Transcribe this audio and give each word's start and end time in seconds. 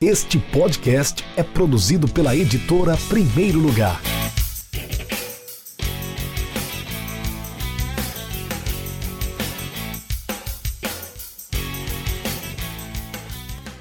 Este 0.00 0.38
podcast 0.38 1.24
é 1.36 1.42
produzido 1.42 2.06
pela 2.06 2.36
editora 2.36 2.96
Primeiro 3.08 3.58
Lugar. 3.58 4.00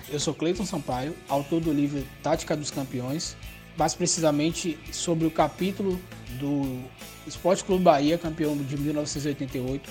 Eu 0.10 0.20
sou 0.20 0.34
Cleiton 0.34 0.66
Sampaio, 0.66 1.16
autor 1.30 1.62
do 1.62 1.72
livro 1.72 2.04
Tática 2.24 2.58
dos 2.58 2.72
Campeões, 2.72 3.38
mais 3.78 3.94
precisamente 3.94 4.80
sobre 4.92 5.28
o 5.28 5.30
capítulo 5.30 6.02
do 6.40 6.82
Esporte 7.28 7.64
Clube 7.64 7.84
Bahia, 7.84 8.18
campeão 8.18 8.58
de 8.58 8.76
1988. 8.76 9.88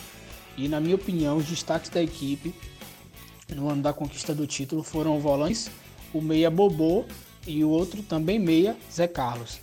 E, 0.57 0.67
na 0.67 0.81
minha 0.81 0.97
opinião, 0.97 1.37
os 1.37 1.45
destaques 1.45 1.89
da 1.89 2.03
equipe 2.03 2.53
no 3.55 3.69
ano 3.69 3.81
da 3.81 3.93
conquista 3.93 4.35
do 4.35 4.45
título 4.45 4.83
foram 4.83 5.21
volantes 5.21 5.71
o 6.17 6.23
meia 6.23 6.51
Bobô 6.51 7.05
e 7.47 7.63
o 7.65 7.69
outro 7.69 8.03
também 8.03 8.39
meia, 8.39 8.77
Zé 8.93 9.07
Carlos. 9.07 9.61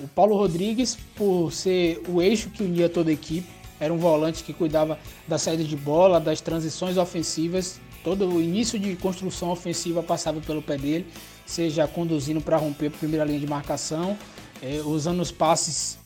O 0.00 0.08
Paulo 0.08 0.36
Rodrigues, 0.36 0.96
por 1.14 1.52
ser 1.52 2.02
o 2.08 2.22
eixo 2.22 2.50
que 2.50 2.62
unia 2.62 2.88
toda 2.88 3.10
a 3.10 3.12
equipe, 3.12 3.46
era 3.78 3.92
um 3.92 3.98
volante 3.98 4.42
que 4.44 4.52
cuidava 4.52 4.98
da 5.26 5.38
saída 5.38 5.64
de 5.64 5.76
bola, 5.76 6.20
das 6.20 6.40
transições 6.40 6.96
ofensivas, 6.96 7.80
todo 8.02 8.26
o 8.28 8.40
início 8.40 8.78
de 8.78 8.96
construção 8.96 9.50
ofensiva 9.50 10.02
passava 10.02 10.40
pelo 10.40 10.62
pé 10.62 10.76
dele, 10.76 11.06
seja 11.46 11.86
conduzindo 11.86 12.40
para 12.40 12.56
romper 12.56 12.88
a 12.88 12.90
primeira 12.90 13.24
linha 13.24 13.40
de 13.40 13.46
marcação, 13.46 14.16
eh, 14.62 14.80
usando 14.84 15.20
os 15.20 15.30
passes 15.30 15.98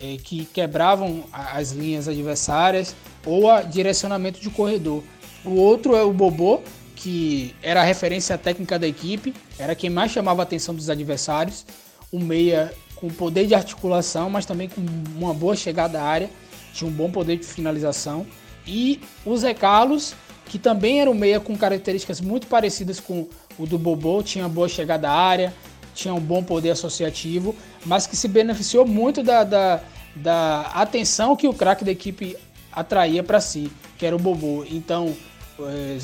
eh, 0.00 0.16
que 0.22 0.44
quebravam 0.46 1.24
as 1.32 1.72
linhas 1.72 2.08
adversárias 2.08 2.94
ou 3.24 3.50
a 3.50 3.62
direcionamento 3.62 4.40
de 4.40 4.50
corredor. 4.50 5.02
O 5.44 5.54
outro 5.54 5.96
é 5.96 6.02
o 6.02 6.12
Bobô, 6.12 6.60
que 7.00 7.54
era 7.62 7.80
a 7.80 7.84
referência 7.84 8.36
técnica 8.36 8.78
da 8.78 8.86
equipe, 8.86 9.34
era 9.58 9.74
quem 9.74 9.88
mais 9.88 10.12
chamava 10.12 10.42
a 10.42 10.44
atenção 10.44 10.74
dos 10.74 10.90
adversários, 10.90 11.64
um 12.12 12.20
meia 12.20 12.72
com 12.94 13.08
poder 13.08 13.46
de 13.46 13.54
articulação, 13.54 14.28
mas 14.28 14.44
também 14.44 14.68
com 14.68 14.82
uma 15.16 15.32
boa 15.32 15.56
chegada 15.56 15.98
à 15.98 16.04
área, 16.04 16.28
tinha 16.74 16.88
um 16.88 16.92
bom 16.92 17.10
poder 17.10 17.38
de 17.38 17.46
finalização, 17.46 18.26
e 18.66 19.00
o 19.24 19.34
Zé 19.34 19.54
Carlos, 19.54 20.14
que 20.44 20.58
também 20.58 21.00
era 21.00 21.10
um 21.10 21.14
meia 21.14 21.40
com 21.40 21.56
características 21.56 22.20
muito 22.20 22.46
parecidas 22.46 23.00
com 23.00 23.26
o 23.58 23.66
do 23.66 23.78
Bobô, 23.78 24.22
tinha 24.22 24.46
boa 24.46 24.68
chegada 24.68 25.08
à 25.08 25.14
área, 25.14 25.54
tinha 25.94 26.12
um 26.12 26.20
bom 26.20 26.42
poder 26.42 26.70
associativo, 26.70 27.56
mas 27.86 28.06
que 28.06 28.14
se 28.14 28.28
beneficiou 28.28 28.86
muito 28.86 29.22
da, 29.22 29.42
da, 29.42 29.80
da 30.14 30.60
atenção 30.74 31.34
que 31.34 31.48
o 31.48 31.54
craque 31.54 31.82
da 31.82 31.90
equipe 31.90 32.36
atraía 32.70 33.22
para 33.22 33.40
si, 33.40 33.72
que 33.96 34.04
era 34.04 34.14
o 34.14 34.18
Bobô. 34.18 34.66
Então, 34.70 35.16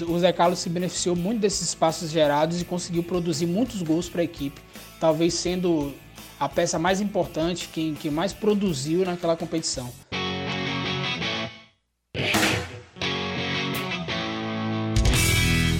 o 0.09 0.19
Zé 0.19 0.33
Carlos 0.33 0.59
se 0.59 0.69
beneficiou 0.69 1.17
muito 1.17 1.41
desses 1.41 1.69
espaços 1.69 2.11
gerados 2.11 2.61
e 2.61 2.65
conseguiu 2.65 3.03
produzir 3.03 3.47
muitos 3.47 3.83
gols 3.83 4.09
para 4.09 4.21
a 4.21 4.25
equipe, 4.25 4.61
talvez 5.01 5.35
sendo 5.35 5.93
a 6.39 6.49
peça 6.49 6.79
mais 6.79 7.01
importante, 7.01 7.69
quem, 7.73 7.95
quem 7.95 8.11
mais 8.11 8.33
produziu 8.33 9.05
naquela 9.05 9.37
competição. 9.37 9.91